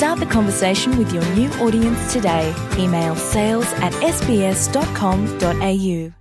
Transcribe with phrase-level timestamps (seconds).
[0.00, 2.54] Start the conversation with your new audience today.
[2.78, 6.12] Email sales at sbs.com.au.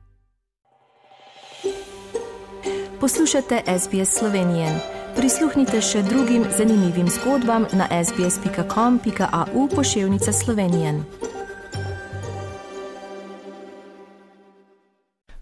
[3.00, 4.80] Poslušate SBS Slovenije.
[5.16, 11.04] Prisluhnite še drugim zanimivim zgodbam na sbs.com.au pošiljka Slovenije.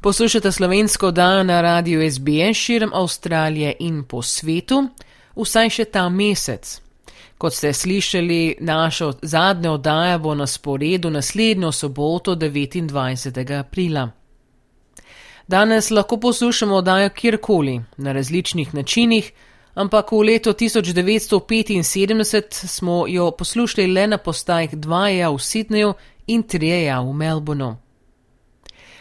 [0.02, 4.88] Poslušate slovensko oddajo na radiju SBS širom Avstralije in po svetu,
[5.35, 6.86] vsaj še ta mesec.
[7.37, 13.59] Kot ste slišali, naša zadnja oddaja bo na sporedu naslednjo soboto 29.
[13.59, 14.09] aprila.
[15.47, 19.31] Danes lahko poslušamo oddajo kjerkoli, na različnih načinih,
[19.73, 25.94] ampak v letu 1975 smo jo poslušali le na postajah 2 v Sydneyju
[26.27, 27.75] in 3 v Melbourneu.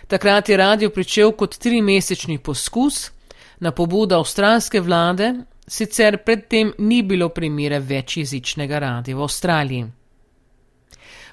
[0.06, 3.11] Takrat je radio pričel kot trimesečni poskus
[3.61, 5.34] na pobudo avstralske vlade,
[5.67, 9.86] sicer predtem ni bilo primere večjezičnega radia v Avstraliji.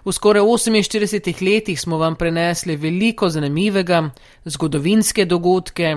[0.05, 4.09] V skoraj 48 letih smo vam prenesli veliko zanimivega,
[4.45, 5.95] zgodovinske dogodke,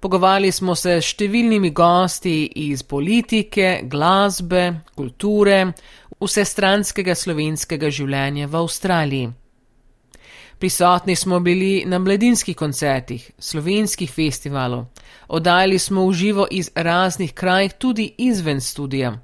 [0.00, 5.72] pogovarjali smo se s številnimi gosti iz politike, glasbe, kulture,
[6.20, 9.32] vsestranskega slovenskega življenja v Avstraliji.
[10.58, 14.86] Prisotni smo bili na mladinskih koncertih, slovenskih festivalov,
[15.28, 19.18] oddajali smo v živo iz raznih krajih, tudi izven studija.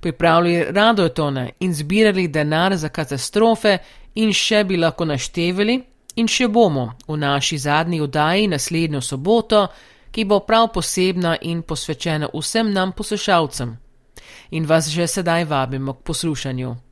[0.00, 3.78] Pripravljali radiotone in zbirali denar za katastrofe,
[4.14, 5.78] in še bi lahko naštevali,
[6.16, 9.66] in še bomo v naši zadnji oddaji naslednjo soboto,
[10.10, 13.76] ki bo prav posebna in posvečena vsem nam poslušalcem.
[14.50, 16.87] In vas že sedaj vabimo k poslušanju.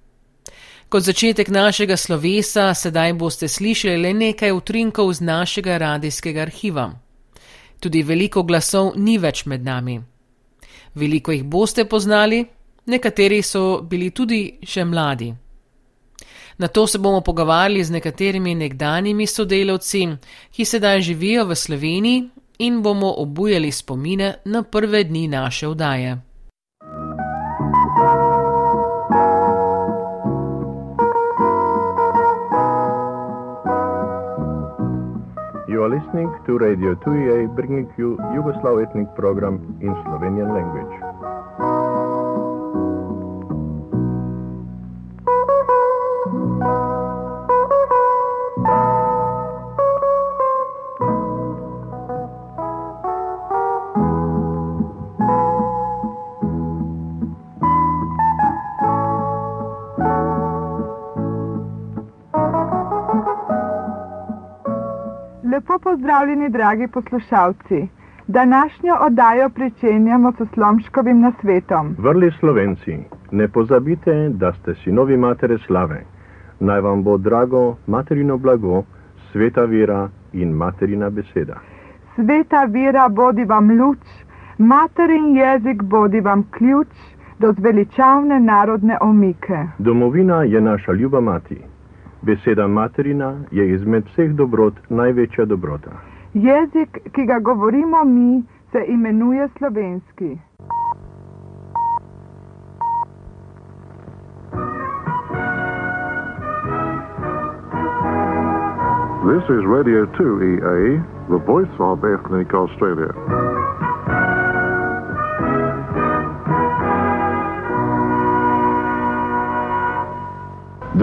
[0.88, 6.92] Kot začetek našega slovesa, sedaj boste slišali le nekaj utrinkov z našega radijskega arhiva.
[7.80, 9.96] Tudi veliko glasov ni več med nami.
[10.94, 12.44] Veliko jih boste poznali,
[12.86, 15.34] nekateri so bili tudi še mladi.
[16.58, 20.06] Na to se bomo pogovarjali z nekaterimi nekdanjimi sodelavci,
[20.54, 22.22] ki sedaj živijo v Sloveniji
[22.58, 26.25] in bomo obujali spomine na prve dni naše vdaje.
[35.86, 41.05] Are listening to Radio 2EA bringing you Yugoslav ethnic program in Slovenian language.
[65.76, 67.88] Lepo pozdravljeni, dragi poslušalci.
[68.26, 71.94] Današnjo oddajo pričenjamo s Slomškovim nasvetom.
[71.98, 72.98] Vrli Slovenci,
[73.30, 76.04] ne pozabite, da ste sinovi matere slave.
[76.60, 78.82] Naj vam bo drago materino blago,
[79.32, 81.56] sveta vera in materina beseda.
[82.14, 84.00] Sveta vera bodi vam luč,
[84.58, 86.88] materin jezik bodi vam ključ
[87.38, 89.58] do zveličavne narodne omike.
[89.78, 91.75] Domovina je naša ljuba mati.
[92.22, 95.90] Beseda materina je izmed vseh dobrot največja dobrota.
[96.34, 100.38] Jezik, ki ga govorimo mi, se imenuje slovenski.
[109.26, 113.55] This is Radio 2EA, the voice of Ethnic Australia.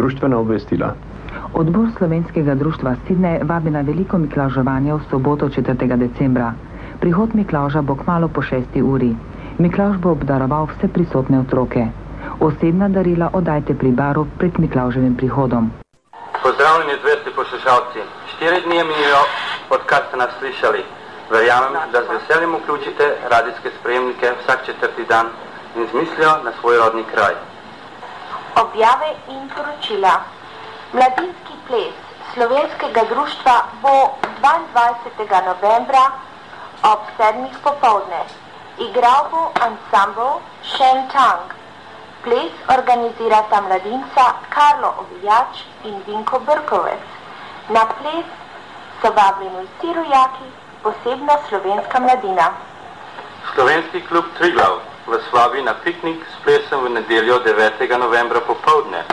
[0.03, 0.95] Društvena obvestila.
[1.53, 5.95] Odbor slovenskega društva Sidne vabi na veliko miklaževanje v soboto 4.
[5.97, 6.53] decembra.
[7.00, 8.81] Prihod miklaža bo kmalo po 6.
[8.83, 9.15] uri.
[9.63, 11.88] Miklaž bo obdaroval vse prisotne otroke.
[12.39, 15.71] Osebna darila oddajte pri baru pred miklaževim prihodom.
[16.44, 18.03] Pozdravljeni, zvesti poslušalci.
[18.35, 19.23] Štiri dni je minilo,
[19.69, 20.83] odkar ste nas slišali.
[21.31, 25.31] Verjamem, da z veseljem vključite radijske sprejemnike vsak četrti dan
[25.79, 27.52] in z mislijo na svoj rodni kraj.
[28.55, 30.21] Objave in poročila.
[30.94, 31.95] Mladinski ples
[32.33, 35.45] slovenskega društva bo 22.
[35.45, 36.03] novembra
[36.83, 37.50] ob 7.
[37.63, 38.21] popovdne.
[38.77, 41.50] Igral bo ansambl Shen Tang.
[42.23, 47.06] Ples organizirata mladinca Karlo Ovijač in Vinko Brkovec.
[47.69, 48.25] Na ples
[49.01, 50.47] so vabljeni vsi rojaki,
[50.83, 52.51] posebno slovenska mladina.
[53.53, 57.97] Slovenski klub Triglav vas vabi na piknik s plesom v nedeljo 9.
[58.00, 59.03] novembra popovdne.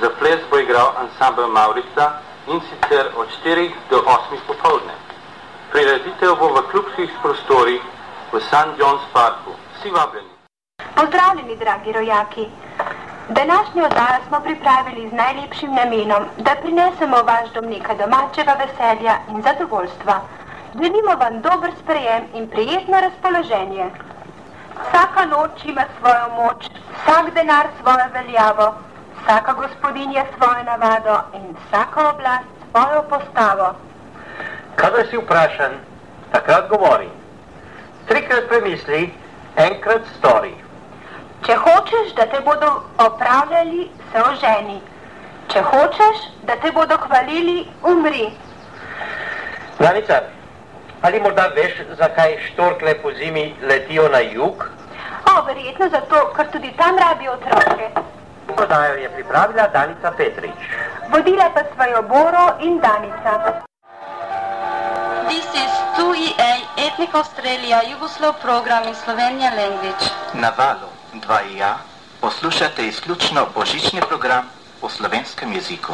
[0.00, 2.12] Za ples bo igral ansambl Maurica
[2.46, 4.94] in sicer od 4 do 8 popovdne.
[5.70, 7.82] Prireditev bo v klubskih prostorih
[8.32, 8.80] v St.
[8.80, 9.52] John's Parku.
[9.76, 10.32] Vsi vabljeni.
[10.94, 12.46] Pozdravljeni, dragi rojaki.
[13.28, 19.18] Današnjo oddajo smo pripravili z najlepšim namenom, da prinesemo v vaš dom nekaj domačega veselja
[19.28, 20.20] in zadovoljstva.
[20.74, 23.90] Želimo vam dober sprejem in prijetno razpoloženje.
[24.82, 28.74] Vsaka noč ima svojo moč, vsak denar svojo veljavo,
[29.22, 33.74] vsaka gospodinja svojo navado in vsaka oblast svojo postavo.
[34.76, 35.72] Kadar si vprašan,
[36.32, 37.08] takrat govori.
[38.06, 39.14] Trikrat premisli,
[39.56, 40.54] enkrat stori.
[41.46, 44.80] Če hočeš, da te bodo opravljali, se oženi.
[45.52, 48.30] Če hočeš, da te bodo hvalili, umri.
[49.78, 50.22] Danica,
[51.02, 54.64] ali morda veš, zakaj štorkle po zimi letijo na jug?
[55.30, 57.90] O, verjetno zato, ker tudi tam rabijo otroke.
[58.56, 60.58] Podajo je pripravila Danica Petrič.
[61.12, 63.62] Vodila pa svojo Boro in Danica.
[65.28, 66.52] This is 2EA
[66.86, 70.04] Ethnic Australia Yugoslav program in Slovenia language.
[70.34, 71.74] Na valu 2IA
[72.20, 74.44] poslušate izključno božični program
[74.82, 75.92] v slovenskem jeziku.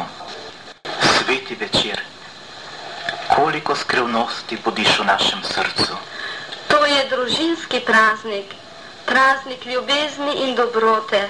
[1.17, 1.94] Sveti večer,
[3.35, 5.95] koliko skrivnosti bodiš v našem srcu.
[6.67, 8.55] To je družinski praznik,
[9.05, 11.29] praznik ljubezni in dobrote.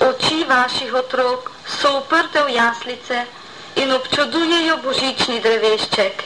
[0.00, 3.26] Oči vaših otrok so uprte v jaslice
[3.76, 6.22] in občudujejo božični drevešček.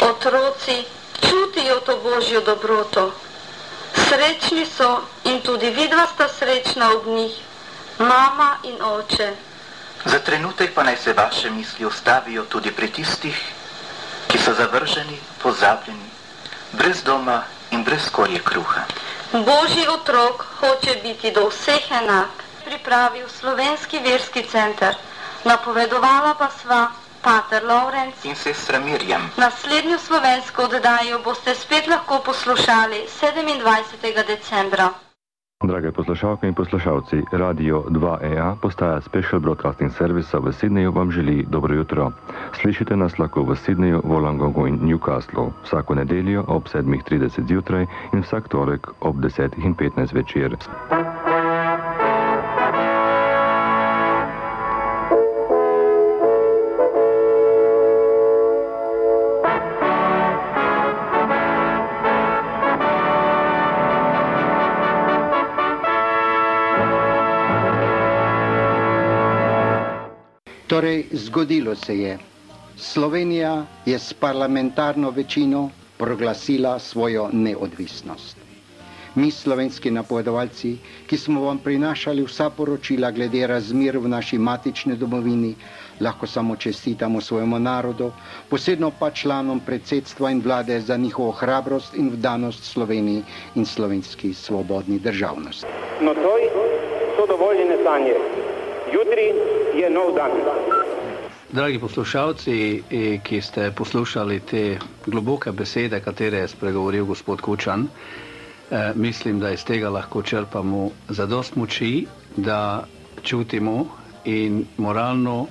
[0.00, 0.84] Otroci
[1.22, 3.12] čutijo to božjo dobroto.
[3.94, 7.32] Srečni so in tudi vidva sta srečna ob njih,
[7.98, 9.32] mama in oče.
[10.04, 13.38] Za trenutek pa naj se vaše misli ustavijo tudi pri tistih,
[14.38, 16.10] ki so zavrženi, pozabljeni,
[16.72, 18.82] brez doma in brez skorje kruha.
[19.32, 22.30] Božji otrok hoče biti do vseh enak.
[22.64, 24.94] Pripravil slovenski verski center.
[25.44, 26.86] Napovedovala pa sva
[27.22, 29.30] Pater Lorenz in sestra Mirjam.
[29.36, 34.26] Naslednjo slovensko oddajo boste spet lahko poslušali 27.
[34.26, 35.07] decembra.
[35.64, 41.74] Drage poslušalke in poslušalci, Radio 2EA postaja Special Broadcasting Service v Sydneyju vam želi dobro
[41.74, 42.12] jutro.
[42.60, 48.48] Slišite nas lahko v Sydneyju, Wollongongu in Newcastlu vsako nedeljo ob 7.30 zjutraj in vsak
[48.48, 50.56] torek ob 10.15 večer.
[70.68, 72.18] Torej, zgodilo se je.
[72.76, 73.52] Slovenija
[73.86, 78.36] je s parlamentarno večino proglasila svojo neodvisnost.
[79.14, 80.74] Mi, slovenski napovedovalci,
[81.06, 85.54] ki smo vam prinašali vsa poročila glede razmer v naši matični domovini,
[86.00, 88.10] lahko samo čestitamo svojemu narodu,
[88.50, 93.22] posebno pa članom predsedstva in vlade za njihovo hrabrost in vdanost Sloveniji
[93.54, 95.66] in slovenski svobodni državnosti.
[96.02, 96.36] No, to
[97.16, 98.14] so dovoljene sanje.
[98.92, 99.32] Jutri
[99.78, 100.30] je nov dan.
[101.52, 102.82] Dragi poslušalci,
[103.22, 109.64] ki ste poslušali te globoke besede, katere je spregovoril gospod Kučan, eh, mislim, da iz
[109.64, 112.84] tega lahko črpamo zadost moči, da
[113.22, 113.86] čutimo
[114.24, 115.46] in moralno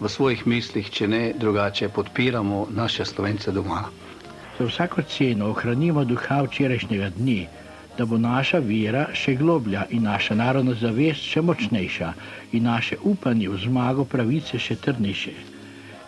[0.00, 3.84] v svojih mislih, če ne drugače, podpiramo naše slovence doma.
[4.58, 7.46] Za vsako ceno ohranimo duha včerajšnjega dne,
[8.00, 12.06] da bo naša vera še globlja in naša narodna zavest še močnejša
[12.56, 15.34] in naše upanje v zmago pravice še trdnejše.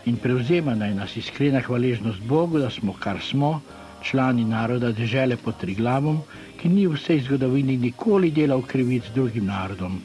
[0.08, 3.50] In prevzema naj nas iskrena hvaležnost Bogu, da smo, kar smo,
[4.08, 6.22] člani naroda dežele pod Triglavom,
[6.62, 10.00] ki ni v vsej zgodovini nikoli delal krivic drugim narodom,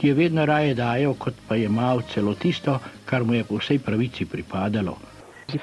[0.00, 3.60] ki je vedno raje dajal, kot pa je mal celo tisto, kar mu je po
[3.60, 4.96] vsej pravici pripadalo.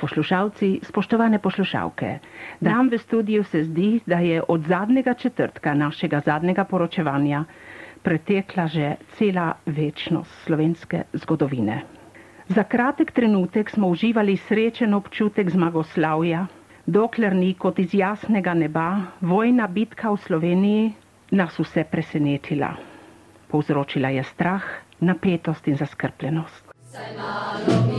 [0.02, 2.20] Poslušalci, spoštovane poslušalke,
[2.60, 7.44] nam v studiu se zdi, da je od zadnjega četrtka našega zadnjega poročevanja
[8.04, 11.84] pretekla že cela večnost slovenske zgodovine.
[12.48, 16.46] Za kratek trenutek smo uživali srečen občutek zmagoslavja,
[16.86, 20.94] dokler ni kot iz jasnega neba vojna bitka v Sloveniji
[21.32, 22.76] nas vse presenetila.
[23.48, 24.64] Povzročila je strah,
[25.00, 26.74] napetost in zaskrbljenost.
[26.94, 27.93] Naj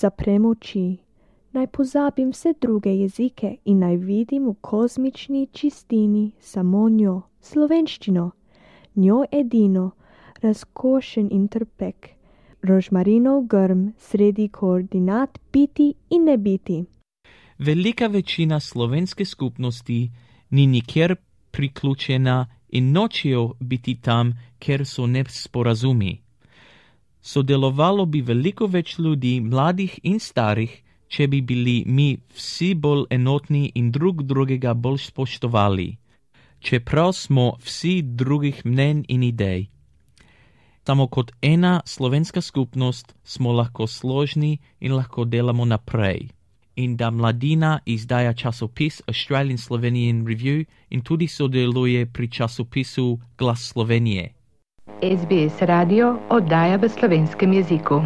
[0.00, 0.98] zaprem oči,
[1.52, 8.30] naj pozabim vse druge jezike in naj vidim v kozmični čistini samo njo, slovenščino,
[8.94, 9.90] njo edino,
[10.42, 12.08] razkošen in trpek,
[12.62, 16.84] rožmarinov grm sredi koordinat biti in ne biti.
[17.58, 20.10] Velika večina slovenske skupnosti
[20.50, 21.16] ni nikjer
[21.50, 26.27] priključena in nočejo biti tam, ker so nesporazumi.
[27.22, 33.72] Sodelovalo bi veliko več ljudi, mladih in starih, če bi bili mi vsi bolj enotni
[33.74, 35.88] in drug drugega bolj spoštovali,
[36.60, 39.68] čeprav smo vsi drugih mnen in idej.
[40.88, 46.28] Samo kot ena slovenska skupnost smo lahko složni in lahko delamo naprej.
[46.76, 54.37] In da mladina izdaja časopis Australian Slovenian Review in tudi sodeluje pri časopisu Glas Slovenije.
[55.02, 58.02] SBS radio oddaja v slovenskem jeziku.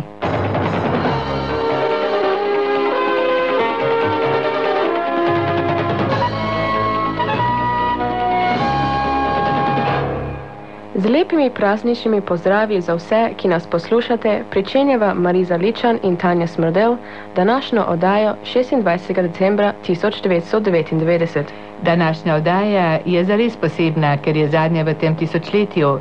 [10.94, 16.96] Z lepimi prazničnimi pozdravi za vse, ki nas poslušate, pričenjava Mariza Ličan in Tanja Smrdel
[17.36, 19.22] današnjo oddajo 26.
[19.22, 21.42] decembra 1999.
[21.82, 25.98] Današnja oddaja je zares posebna, ker je zadnja v tem tisočletju.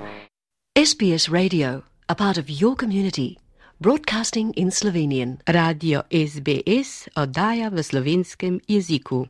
[0.79, 3.37] SBS Radio, a part of your community,
[3.81, 5.43] broadcasting in Slovenian.
[5.43, 9.27] Radio SBS oddaja v slovenskem jeziku.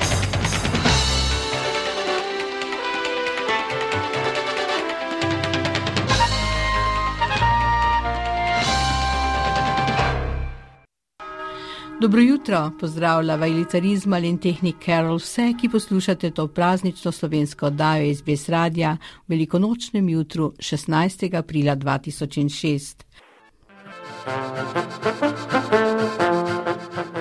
[12.01, 18.21] Dobro jutro, pozdravlja Vajlitarizma in tehnik Carol vse, ki poslušate to praznično slovensko oddajo iz
[18.21, 18.95] Bes Radija
[19.27, 21.37] v velikonočnem jutru 16.
[21.37, 23.05] aprila 2006.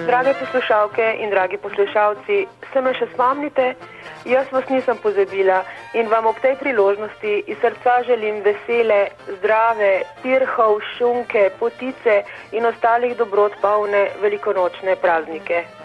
[0.06, 3.74] Drage poslušalke in dragi poslušalci, se me še spomnite?
[4.24, 5.62] Jaz vas nisem pozabila
[5.94, 9.08] in vam ob tej priložnosti iz srca želim vesele,
[9.38, 12.22] zdrave, pirhov, šunke, potice
[12.52, 15.79] in ostalih dobrot polne velikonočne praznike.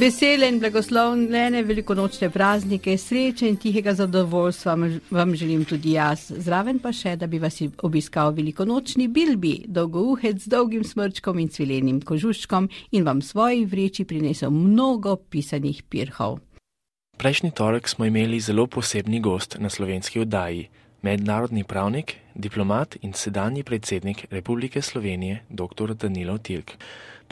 [0.00, 4.76] Vesele in blagoslovljene velikonočne praznike, sreče in tihega zadovoljstva
[5.10, 6.30] vam želim tudi jaz.
[6.36, 12.00] Zraven pa še, da bi vas obiskal velikonočni bilbi, dolgouhec z dolgim smrčkom in cvilenim
[12.00, 16.38] kožuščkom in vam svoji vreči prinesel mnogo pisanih pirhov.
[17.20, 20.70] Prejšnji torek smo imeli zelo posebni gost na slovenski oddaji,
[21.02, 25.92] mednarodni pravnik, diplomat in sedanji predsednik Republike Slovenije, dr.
[25.92, 26.72] Danilo Tilk.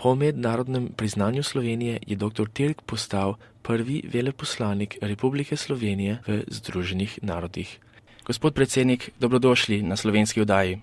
[0.03, 2.47] Po mednarodnem priznanju Slovenije je dr.
[2.53, 7.79] Tirk postal prvi veleposlanik Republike Slovenije v Združenih narodih.
[8.27, 10.79] Gospod predsednik, dobrodošli na slovenski oddaji.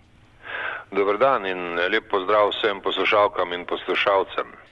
[0.92, 4.66] Dobar dan in lep pozdrav vsem poslušalkam in poslušalcem.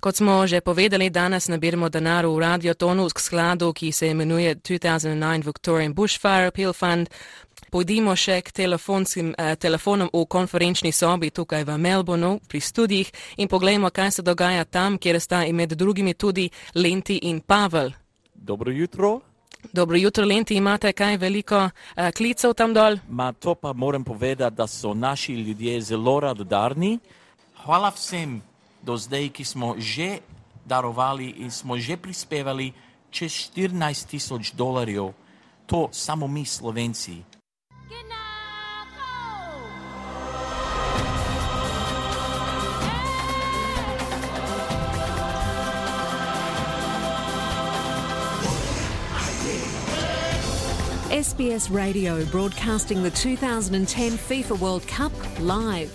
[0.00, 5.94] Kot smo že povedali, danes nabiramo denar v radiotonu skladu, ki se imenuje 2009 Victorian
[5.94, 7.08] Bushfire Appeal Fund.
[7.70, 13.48] Pojdimo še k telefonskim eh, telefonom v konferenčni sobi tukaj v Melbourneu pri študijih in
[13.48, 17.92] poglejmo, kaj se dogaja tam, kjer sta med drugimi tudi Lenti in Pavel.
[18.34, 19.20] Dobro jutro.
[19.72, 22.98] Dobro jutro, Lenti, imate kaj veliko eh, klicev tam dol?
[23.08, 26.98] Ma to pa moram povedati, da so naši ljudje zelo radodarni.
[27.64, 28.42] Hvala vsem
[28.82, 30.18] do zdaj, ki smo že
[30.64, 32.72] darovali in smo že prispevali
[33.10, 35.12] čez 14 tisoč dolarjev.
[35.66, 37.35] To samo mi, Slovenci.
[51.36, 55.90] SBS Radio broadcasting the 2010 FIFA World Cup live.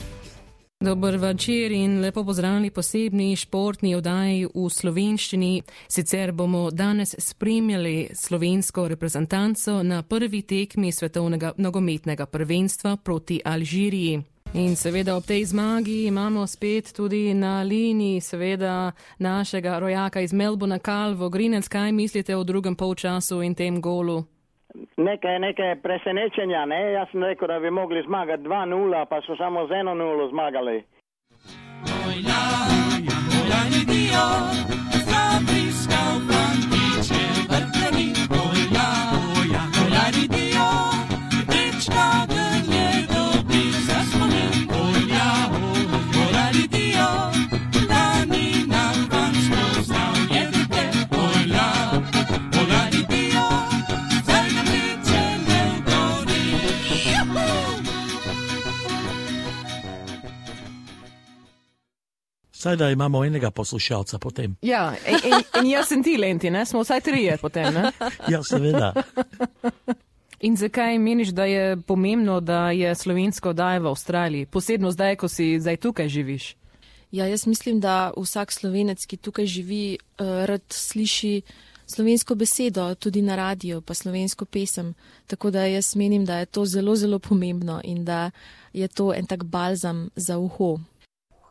[0.80, 5.62] Dober večer in lepo pozdravljeni posebni športni oddaji v slovenščini.
[5.88, 14.24] Sicer bomo danes spremljali slovensko reprezentanco na prvi tekmi svetovnega nogometnega prvenstva proti Alžiriji.
[14.54, 20.80] In seveda ob tej zmagi imamo spet tudi na liniji seveda našega rojaka iz Melbourna
[20.80, 21.30] Kalvo.
[21.30, 24.24] Grinec, kaj mislite o drugem polčasu in tem golu?
[24.98, 26.92] neke, neke presenečenja, ne?
[26.92, 30.84] Ja sam rekao da bi mogli zmagati 2-0, pa su samo za 1-0 zmagali.
[32.06, 32.44] Moj ja,
[33.30, 34.24] moj ja ni dio,
[62.62, 64.56] Saj da imamo enega poslušalca potem.
[64.62, 66.66] Ja, in, in, jaz sem ti, Lenti, ne?
[66.66, 67.74] smo vsaj trije potem.
[67.74, 67.92] Ne?
[68.30, 68.94] Ja, seveda.
[70.48, 75.28] In zakaj meniš, da je pomembno, da je slovensko oddaja v Avstraliji, posebno zdaj, ko
[75.28, 76.56] si zdaj tukaj živiš?
[77.12, 81.42] Ja, jaz mislim, da vsak slovenec, ki tukaj živi, uh, rad sliši
[81.86, 84.94] slovensko besedo, tudi na radio, pa slovensko pesem.
[85.28, 88.32] Tako da jaz menim, da je to zelo, zelo pomembno in da
[88.74, 90.78] je to en tak balzam za uho.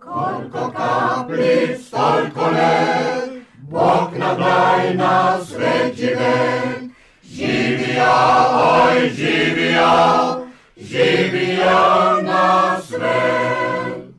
[0.00, 6.90] Koliko kapljic, toliko let, Bog nam daj na svet živet.
[7.22, 8.12] Živijo,
[8.52, 14.14] oj, živijo, živijo na svet.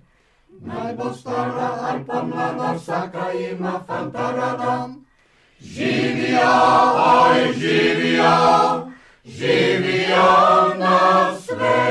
[0.61, 4.89] Naj bo stara ali pa mlada, vsaka ima fanta rada.
[5.61, 6.53] Živijo,
[6.95, 8.87] oj, živijo,
[9.25, 11.90] živijo na svet.